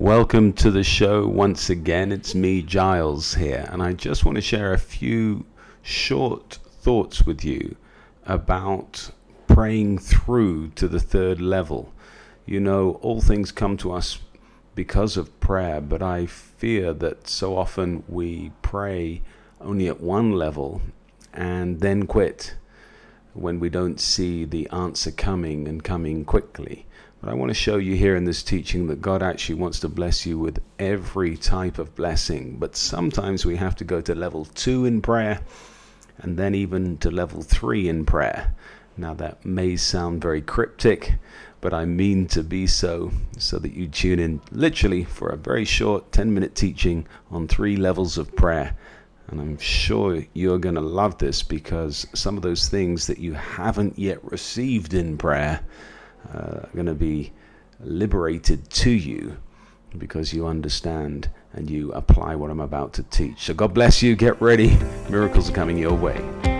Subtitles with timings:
[0.00, 2.10] Welcome to the show once again.
[2.10, 5.46] It's me, Giles, here, and I just want to share a few
[5.82, 7.76] short thoughts with you
[8.26, 9.12] about
[9.46, 11.92] praying through to the third level.
[12.44, 14.18] You know, all things come to us
[14.74, 19.22] because of prayer, but I fear that so often we pray
[19.60, 20.82] only at one level
[21.32, 22.56] and then quit
[23.34, 26.86] when we don't see the answer coming and coming quickly.
[27.20, 29.88] But I want to show you here in this teaching that God actually wants to
[29.88, 32.56] bless you with every type of blessing.
[32.58, 35.40] But sometimes we have to go to level two in prayer
[36.18, 38.54] and then even to level three in prayer.
[38.96, 41.14] Now, that may sound very cryptic,
[41.60, 45.64] but I mean to be so, so that you tune in literally for a very
[45.64, 48.76] short 10 minute teaching on three levels of prayer.
[49.28, 53.32] And I'm sure you're going to love this because some of those things that you
[53.32, 55.60] haven't yet received in prayer
[56.32, 57.32] uh, going to be
[57.80, 59.36] liberated to you
[59.96, 63.44] because you understand and you apply what I'm about to teach.
[63.44, 64.16] So God bless you.
[64.16, 64.76] Get ready.
[65.08, 66.53] Miracles are coming your way.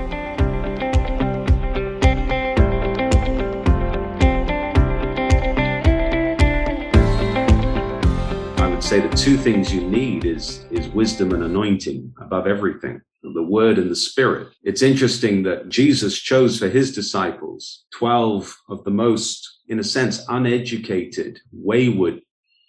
[8.94, 13.76] Say the two things you need is is wisdom and anointing above everything the word
[13.76, 14.46] and the spirit.
[14.62, 20.24] It's interesting that Jesus chose for his disciples 12 of the most in a sense,
[20.28, 22.20] uneducated, wayward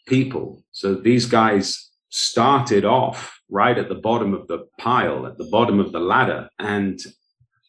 [0.08, 0.64] people.
[0.72, 5.80] So these guys started off right at the bottom of the pile, at the bottom
[5.80, 6.50] of the ladder.
[6.58, 7.00] And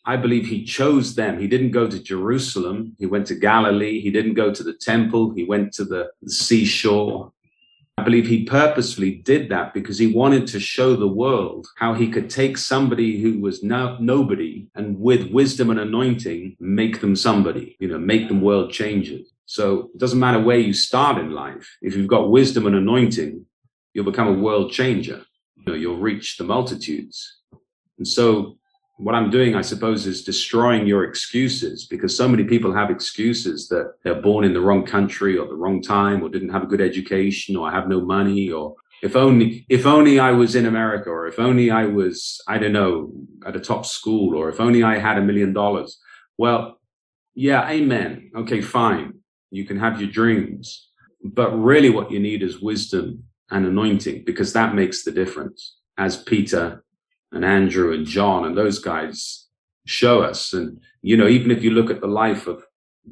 [0.06, 1.38] I believe he chose them.
[1.38, 2.96] He didn't go to Jerusalem.
[2.98, 4.00] He went to Galilee.
[4.00, 5.34] He didn't go to the temple.
[5.34, 7.32] He went to the seashore.
[8.06, 12.08] I believe he purposefully did that because he wanted to show the world how he
[12.08, 17.76] could take somebody who was no, nobody and with wisdom and anointing, make them somebody,
[17.80, 19.32] you know, make them world changers.
[19.46, 21.68] So it doesn't matter where you start in life.
[21.82, 23.44] If you've got wisdom and anointing,
[23.92, 25.24] you'll become a world changer.
[25.56, 27.38] You know, you'll reach the multitudes.
[27.98, 28.56] And so
[28.98, 33.68] what I'm doing, I suppose, is destroying your excuses because so many people have excuses
[33.68, 36.66] that they're born in the wrong country or the wrong time or didn't have a
[36.66, 40.64] good education or I have no money or if only, if only I was in
[40.64, 43.12] America or if only I was, I don't know,
[43.44, 45.98] at a top school or if only I had a million dollars.
[46.38, 46.80] Well,
[47.34, 48.30] yeah, amen.
[48.34, 49.12] Okay, fine.
[49.50, 50.88] You can have your dreams,
[51.22, 56.22] but really what you need is wisdom and anointing because that makes the difference as
[56.22, 56.82] Peter
[57.32, 59.46] and Andrew and John and those guys
[59.86, 60.52] show us.
[60.52, 62.64] And, you know, even if you look at the life of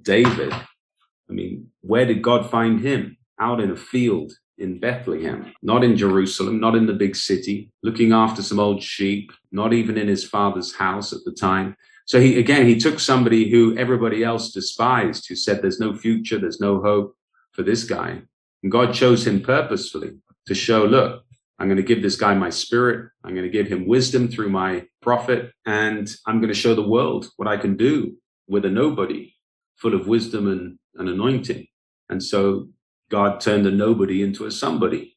[0.03, 3.17] David, I mean, where did God find him?
[3.41, 8.13] Out in a field in Bethlehem, not in Jerusalem, not in the big city, looking
[8.13, 11.77] after some old sheep, not even in his father's house at the time.
[12.07, 16.39] So he, again, he took somebody who everybody else despised, who said there's no future,
[16.39, 17.17] there's no hope
[17.53, 18.23] for this guy.
[18.63, 21.24] And God chose him purposefully to show, look,
[21.59, 23.11] I'm going to give this guy my spirit.
[23.23, 25.53] I'm going to give him wisdom through my prophet.
[25.65, 28.17] And I'm going to show the world what I can do
[28.49, 29.35] with a nobody
[29.77, 31.67] full of wisdom and, anointing.
[32.09, 32.69] And so
[33.11, 35.17] God turned a nobody into a somebody.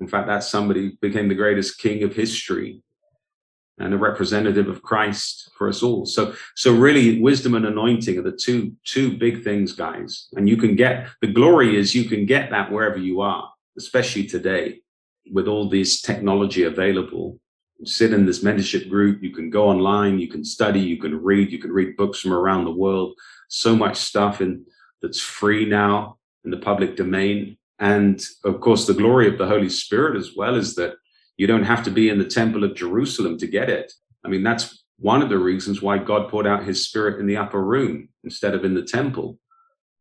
[0.00, 2.82] In fact, that somebody became the greatest king of history
[3.78, 6.06] and a representative of Christ for us all.
[6.06, 10.28] So, so really wisdom and anointing are the two, two big things, guys.
[10.32, 14.26] And you can get the glory is you can get that wherever you are, especially
[14.26, 14.80] today
[15.32, 17.38] with all this technology available,
[17.84, 19.22] sit in this mentorship group.
[19.22, 22.32] You can go online, you can study, you can read, you can read books from
[22.32, 23.14] around the world.
[23.48, 24.64] So much stuff in
[25.02, 27.58] that's free now in the public domain.
[27.78, 30.94] And of course, the glory of the Holy Spirit as well is that
[31.36, 33.92] you don't have to be in the temple of Jerusalem to get it.
[34.24, 37.36] I mean, that's one of the reasons why God poured out his spirit in the
[37.36, 39.38] upper room instead of in the temple,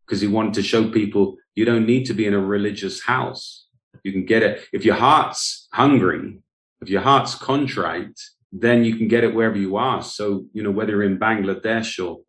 [0.06, 3.68] because he wanted to show people you don't need to be in a religious house.
[4.04, 4.66] You can get it.
[4.72, 6.40] If your heart's hungry,
[6.82, 8.20] if your heart's contrite,
[8.52, 10.04] then you can get it wherever you are.
[10.04, 12.22] So, you know, whether you're in Bangladesh or,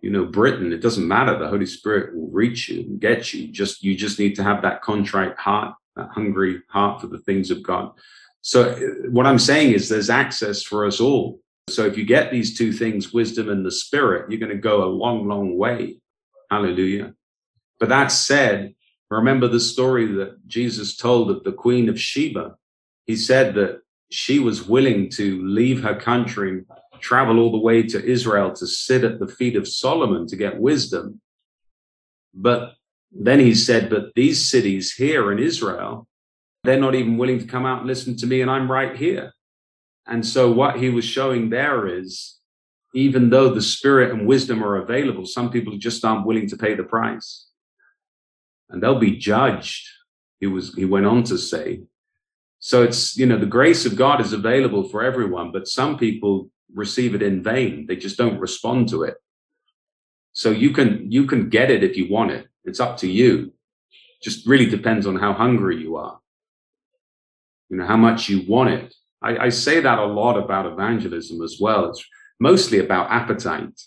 [0.00, 1.38] you know, Britain, it doesn't matter.
[1.38, 3.48] The Holy Spirit will reach you and get you.
[3.48, 7.50] Just, you just need to have that contrite heart, that hungry heart for the things
[7.50, 7.92] of God.
[8.42, 8.74] So
[9.08, 11.40] what I'm saying is there's access for us all.
[11.70, 14.84] So if you get these two things, wisdom and the spirit, you're going to go
[14.84, 15.96] a long, long way.
[16.50, 17.14] Hallelujah.
[17.80, 18.74] But that said,
[19.14, 22.56] Remember the story that Jesus told of the Queen of Sheba.
[23.06, 26.64] He said that she was willing to leave her country,
[26.98, 30.58] travel all the way to Israel to sit at the feet of Solomon to get
[30.58, 31.20] wisdom.
[32.34, 32.74] But
[33.12, 36.08] then he said, but these cities here in Israel,
[36.64, 39.32] they're not even willing to come out and listen to me, and I'm right here.
[40.08, 42.40] And so what he was showing there is,
[42.94, 46.74] even though the spirit and wisdom are available, some people just aren't willing to pay
[46.74, 47.46] the price
[48.70, 49.86] and they'll be judged.
[50.40, 51.82] he was he went on to say.
[52.58, 56.50] So it's you know the grace of God is available for everyone, but some people
[56.74, 57.86] receive it in vain.
[57.86, 59.16] They just don't respond to it.
[60.32, 62.48] So you can you can get it if you want it.
[62.64, 63.52] It's up to you.
[64.22, 66.18] Just really depends on how hungry you are.
[67.68, 68.94] You know how much you want it.
[69.22, 71.90] I, I say that a lot about evangelism as well.
[71.90, 72.04] It's
[72.40, 73.80] mostly about appetite.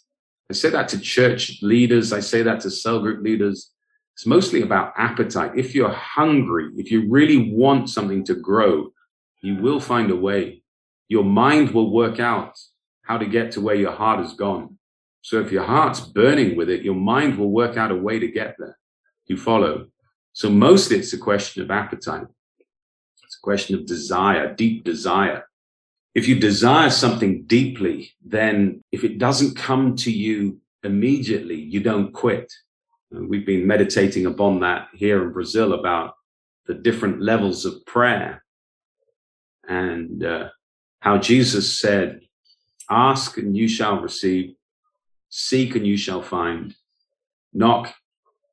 [0.49, 2.13] I say that to church leaders.
[2.13, 3.71] I say that to cell group leaders.
[4.17, 5.51] It's mostly about appetite.
[5.55, 8.91] If you're hungry, if you really want something to grow,
[9.43, 10.63] you will find a way.
[11.07, 12.57] Your mind will work out
[13.03, 14.79] how to get to where your heart has gone.
[15.21, 18.27] So if your heart's burning with it, your mind will work out a way to
[18.27, 18.79] get there.
[19.27, 19.89] You follow.
[20.33, 22.25] So mostly it's a question of appetite.
[23.23, 25.47] It's a question of desire, deep desire.
[26.15, 32.11] If you desire something deeply, then if it doesn't come to you immediately, you don't
[32.11, 32.51] quit.
[33.11, 36.15] We've been meditating upon that here in Brazil about
[36.65, 38.43] the different levels of prayer
[39.67, 40.49] and uh,
[40.99, 42.21] how Jesus said,
[42.89, 44.55] Ask and you shall receive,
[45.29, 46.75] seek and you shall find,
[47.53, 47.93] knock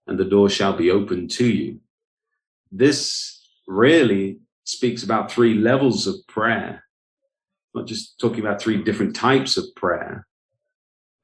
[0.07, 1.81] and the door shall be opened to you.
[2.71, 6.85] This really speaks about three levels of prayer,
[7.75, 10.27] not just talking about three different types of prayer,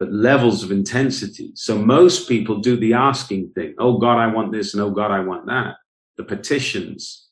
[0.01, 1.53] but levels of intensity.
[1.55, 3.75] So most people do the asking thing.
[3.79, 4.73] Oh God, I want this.
[4.73, 5.77] And oh God, I want that.
[6.17, 7.29] The petitions.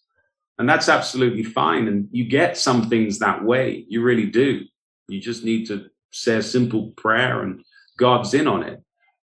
[0.58, 1.88] And that's absolutely fine.
[1.88, 3.86] And you get some things that way.
[3.88, 4.64] You really do.
[5.08, 7.62] You just need to say a simple prayer and
[7.98, 8.82] God's in on it.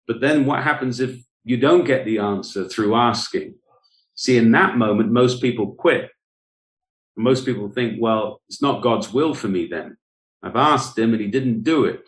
[0.07, 3.55] But then what happens if you don't get the answer through asking?
[4.13, 6.11] See, in that moment, most people quit.
[7.17, 9.97] Most people think, well, it's not God's will for me then.
[10.43, 12.07] I've asked him and he didn't do it.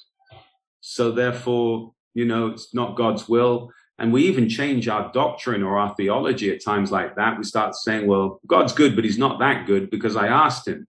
[0.85, 3.71] So therefore, you know, it's not God's will.
[3.99, 7.37] And we even change our doctrine or our theology at times like that.
[7.37, 10.85] We start saying, well, God's good, but he's not that good because I asked him.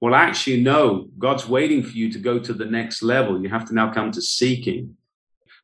[0.00, 3.42] Well, actually, no, God's waiting for you to go to the next level.
[3.42, 4.96] You have to now come to seeking.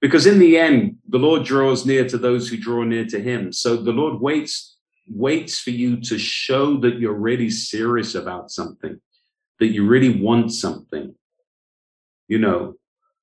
[0.02, 3.52] Because in the end, the Lord draws near to those who draw near to him.
[3.54, 4.76] So the Lord waits,
[5.08, 9.00] waits for you to show that you're really serious about something,
[9.60, 11.14] that you really want something.
[12.28, 12.74] You know,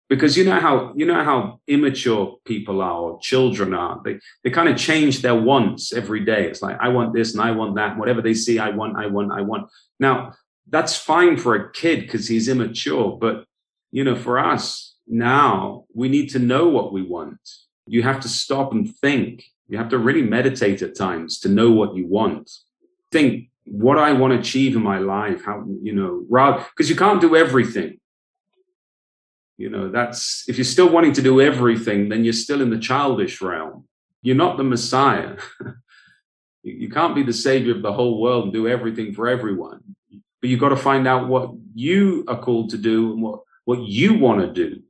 [0.09, 4.01] because you know how you know how immature people are or children are.
[4.03, 6.47] They they kind of change their wants every day.
[6.47, 7.97] It's like i want this and i want that.
[7.97, 9.69] Whatever they see i want i want i want.
[9.99, 10.33] Now
[10.69, 13.45] that's fine for a kid because he's immature but
[13.91, 17.39] you know for us now we need to know what we want.
[17.87, 19.45] You have to stop and think.
[19.69, 22.49] You have to really meditate at times to know what you want.
[23.11, 26.95] Think what i want to achieve in my life how you know rather because you
[26.95, 27.99] can't do everything
[29.57, 32.77] you know, that's if you're still wanting to do everything, then you're still in the
[32.79, 33.85] childish realm.
[34.21, 35.37] You're not the Messiah.
[36.63, 39.81] you can't be the savior of the whole world and do everything for everyone.
[40.41, 43.79] But you've got to find out what you are called to do and what, what
[43.81, 44.81] you want to do.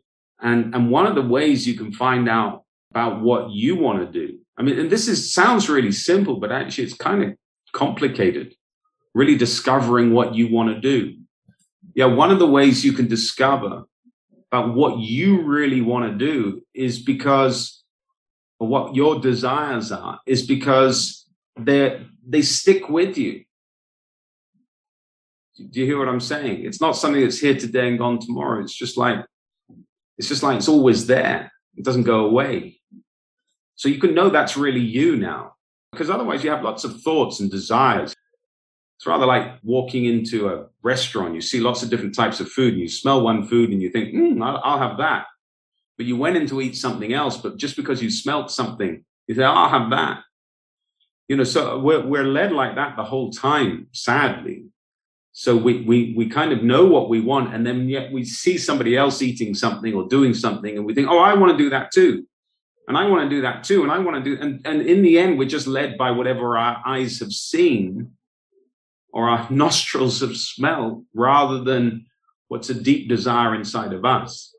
[0.41, 4.27] And, and one of the ways you can find out about what you want to
[4.27, 4.39] do.
[4.57, 7.35] I mean, and this is sounds really simple, but actually it's kind of
[7.71, 8.55] complicated.
[9.13, 11.17] Really discovering what you want to do.
[11.95, 13.83] Yeah, one of the ways you can discover
[14.51, 17.83] about what you really want to do is because
[18.59, 21.25] or what your desires are is because
[21.59, 23.43] they they stick with you.
[25.57, 26.65] Do you hear what I'm saying?
[26.65, 28.61] It's not something that's here today and gone tomorrow.
[28.61, 29.25] It's just like
[30.17, 31.51] it's just like it's always there.
[31.75, 32.79] It doesn't go away.
[33.75, 35.53] So you can know that's really you now.
[35.91, 38.13] Because otherwise you have lots of thoughts and desires.
[38.97, 41.35] It's rather like walking into a restaurant.
[41.35, 43.91] You see lots of different types of food and you smell one food and you
[43.91, 45.27] think, hmm, I'll, I'll have that.
[45.97, 49.35] But you went in to eat something else, but just because you smelt something, you
[49.35, 50.21] say, I'll have that.
[51.27, 54.65] You know, so we're, we're led like that the whole time, sadly.
[55.31, 57.53] So we, we, we kind of know what we want.
[57.53, 61.07] And then yet we see somebody else eating something or doing something and we think,
[61.07, 62.25] oh, I want to do that too.
[62.87, 63.83] And I want to do that too.
[63.83, 66.57] And I want to do, and, and in the end, we're just led by whatever
[66.57, 68.16] our eyes have seen
[69.13, 72.05] or our nostrils of smell rather than
[72.47, 74.53] what's a deep desire inside of us.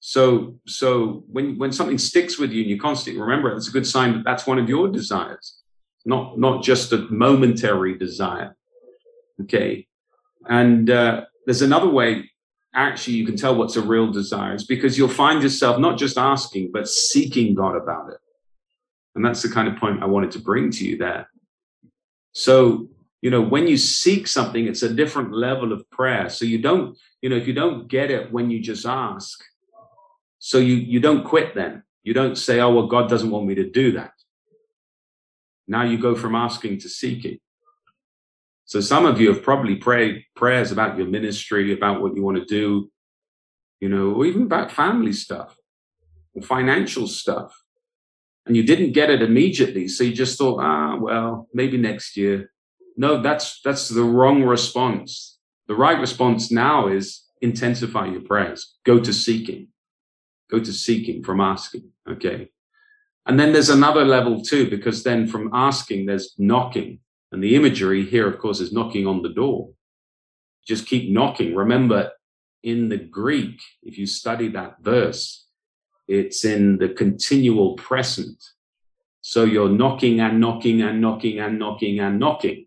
[0.00, 3.72] So, so when, when something sticks with you and you constantly remember it, it's a
[3.72, 5.58] good sign that that's one of your desires,
[6.04, 8.56] not, not just a momentary desire.
[9.42, 9.86] Okay.
[10.48, 12.30] And, uh, there's another way
[12.74, 16.16] actually you can tell what's a real desire is because you'll find yourself not just
[16.16, 18.18] asking, but seeking God about it.
[19.14, 21.28] And that's the kind of point I wanted to bring to you there.
[22.32, 22.88] So
[23.22, 26.96] you know when you seek something it's a different level of prayer so you don't
[27.22, 29.42] you know if you don't get it when you just ask
[30.38, 33.54] so you you don't quit then you don't say oh well god doesn't want me
[33.54, 34.12] to do that
[35.70, 37.38] Now you go from asking to seeking.
[38.64, 42.38] So some of you have probably prayed prayers about your ministry, about what you want
[42.38, 42.90] to do,
[43.80, 45.56] you know, or even about family stuff
[46.34, 47.62] or financial stuff.
[48.46, 49.86] And you didn't get it immediately.
[49.86, 52.50] So you just thought, ah, well, maybe next year.
[53.00, 55.38] No, that's, that's the wrong response.
[55.68, 58.76] The right response now is intensify your prayers.
[58.84, 59.68] Go to seeking.
[60.50, 61.88] Go to seeking from asking.
[62.06, 62.50] Okay.
[63.24, 66.98] And then there's another level too, because then from asking, there's knocking.
[67.32, 69.70] And the imagery here, of course, is knocking on the door.
[70.68, 71.54] Just keep knocking.
[71.54, 72.10] Remember,
[72.62, 75.46] in the Greek, if you study that verse,
[76.06, 78.44] it's in the continual present.
[79.22, 82.66] So you're knocking and knocking and knocking and knocking and knocking.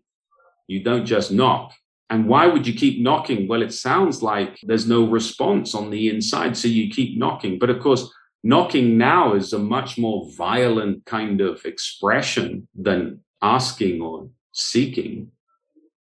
[0.66, 1.72] You don't just knock.
[2.10, 3.48] And why would you keep knocking?
[3.48, 6.56] Well, it sounds like there's no response on the inside.
[6.56, 7.58] So you keep knocking.
[7.58, 14.00] But of course, knocking now is a much more violent kind of expression than asking
[14.00, 15.32] or seeking.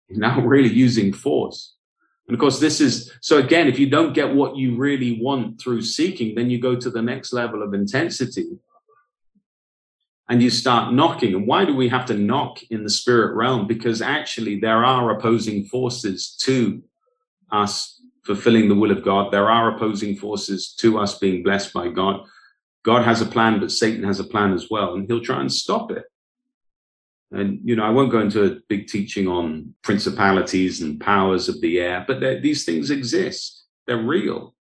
[0.08, 1.74] You're now really using force.
[2.28, 5.60] And of course, this is so again, if you don't get what you really want
[5.60, 8.58] through seeking, then you go to the next level of intensity
[10.28, 11.34] and you start knocking.
[11.34, 13.66] And why do we have to knock in the spirit realm?
[13.66, 16.82] Because actually, there are opposing forces to
[17.52, 19.32] us fulfilling the will of God.
[19.32, 22.22] There are opposing forces to us being blessed by God.
[22.84, 25.52] God has a plan, but Satan has a plan as well, and he'll try and
[25.52, 26.04] stop it.
[27.32, 31.60] And, you know, I won't go into a big teaching on principalities and powers of
[31.60, 33.64] the air, but these things exist.
[33.86, 34.54] They're real.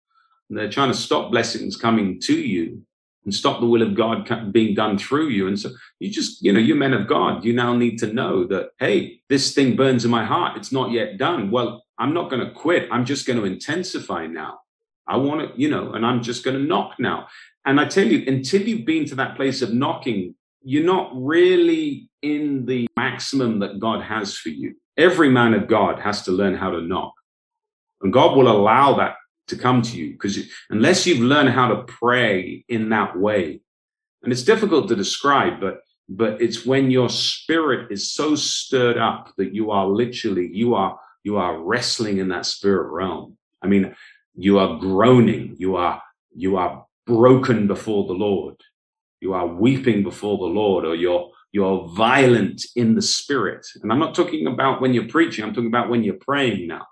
[0.49, 2.83] And they're trying to stop blessings coming to you
[3.25, 5.47] and stop the will of God being done through you.
[5.47, 8.47] And so you just, you know, you men of God, you now need to know
[8.47, 10.57] that, hey, this thing burns in my heart.
[10.57, 11.51] It's not yet done.
[11.51, 12.89] Well, I'm not going to quit.
[12.91, 14.59] I'm just going to intensify now.
[15.07, 17.29] I want to, you know, and I'm just going to knock now.
[17.65, 22.09] And I tell you, until you've been to that place of knocking, you're not really
[22.23, 24.75] in the maximum that God has for you.
[24.97, 27.13] Every man of God has to learn how to knock.
[28.01, 29.17] And God will allow that
[29.49, 30.39] to come to you because
[30.71, 33.61] unless you've learned how to pray in that way,
[34.23, 39.33] and it's difficult to describe, but but it's when your spirit is so stirred up
[39.39, 43.37] that you are literally you are you are wrestling in that spirit realm.
[43.63, 43.95] I mean,
[44.35, 46.03] you are groaning, you are
[46.35, 48.57] you are broken before the Lord,
[49.21, 53.65] you are weeping before the Lord, or you're you're violent in the spirit.
[53.81, 56.85] And I'm not talking about when you're preaching, I'm talking about when you're praying now.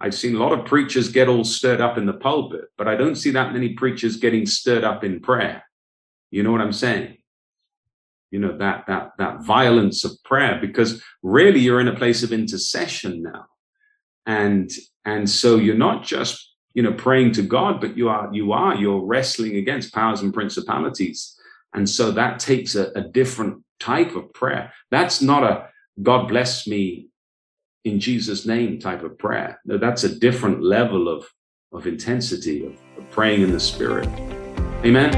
[0.00, 2.96] I've seen a lot of preachers get all stirred up in the pulpit, but I
[2.96, 5.62] don't see that many preachers getting stirred up in prayer.
[6.30, 7.18] You know what I'm saying?
[8.30, 12.32] You know, that, that, that violence of prayer, because really you're in a place of
[12.32, 13.46] intercession now.
[14.24, 14.70] And,
[15.04, 18.76] and so you're not just, you know, praying to God, but you are, you are,
[18.76, 21.36] you're wrestling against powers and principalities.
[21.74, 24.72] And so that takes a, a different type of prayer.
[24.90, 25.68] That's not a
[26.02, 27.09] God bless me
[27.84, 29.60] in Jesus' name type of prayer.
[29.64, 31.26] No, that's a different level of,
[31.72, 34.06] of intensity of, of praying in the Spirit.
[34.84, 35.10] Amen.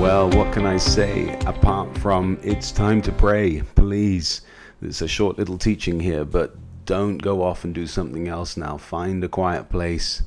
[0.00, 3.62] Well, what can I say apart from it's time to pray?
[3.74, 4.42] Please,
[4.82, 8.76] it's a short little teaching here, but don't go off and do something else now.
[8.76, 10.22] Find a quiet place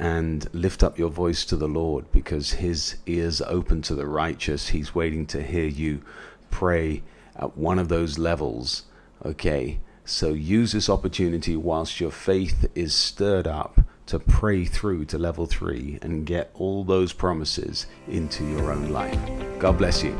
[0.00, 4.70] and lift up your voice to the Lord because his ears open to the righteous.
[4.70, 6.00] He's waiting to hear you
[6.50, 7.02] pray
[7.36, 8.84] at one of those levels.
[9.22, 15.18] Okay, so use this opportunity whilst your faith is stirred up to pray through to
[15.18, 19.20] level three and get all those promises into your own life.
[19.58, 20.16] God bless you.